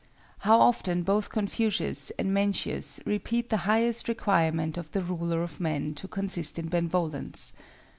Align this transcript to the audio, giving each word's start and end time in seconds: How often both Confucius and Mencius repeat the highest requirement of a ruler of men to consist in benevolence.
How 0.39 0.59
often 0.59 1.03
both 1.03 1.29
Confucius 1.29 2.09
and 2.17 2.33
Mencius 2.33 3.01
repeat 3.05 3.49
the 3.51 3.57
highest 3.69 4.07
requirement 4.07 4.75
of 4.75 4.89
a 4.95 4.99
ruler 5.01 5.43
of 5.43 5.59
men 5.59 5.93
to 5.93 6.07
consist 6.07 6.57
in 6.57 6.69
benevolence. 6.69 7.53